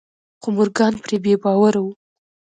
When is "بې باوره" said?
1.23-1.79